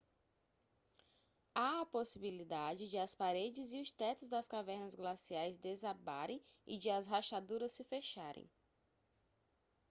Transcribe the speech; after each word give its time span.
há 1.53 1.81
a 1.81 1.85
possibilidade 1.85 2.89
de 2.89 2.97
as 2.97 3.13
paredes 3.13 3.71
e 3.71 3.79
os 3.79 3.91
tetos 3.91 4.27
das 4.27 4.47
cavernas 4.47 4.95
glaciais 4.95 5.59
desabarem 5.59 6.41
e 6.65 6.75
de 6.75 6.89
as 6.89 7.05
rachaduras 7.05 7.73
se 7.73 7.83
fecharem 7.83 8.49